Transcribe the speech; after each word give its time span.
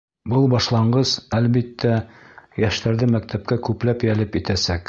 Был 0.31 0.45
башланғыс, 0.53 1.11
әлбиттә, 1.41 1.93
йәштәрҙе 2.65 3.13
мәктәпкә 3.17 3.63
күпләп 3.69 4.11
йәлеп 4.11 4.43
итәсәк. 4.45 4.79